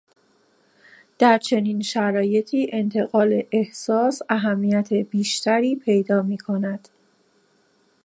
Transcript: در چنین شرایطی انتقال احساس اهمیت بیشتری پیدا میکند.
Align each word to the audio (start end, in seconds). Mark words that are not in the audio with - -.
در 1.19 1.37
چنین 1.37 1.81
شرایطی 1.81 2.67
انتقال 2.73 3.43
احساس 3.51 4.19
اهمیت 4.29 4.93
بیشتری 4.93 5.75
پیدا 5.75 6.21
میکند. 6.21 6.87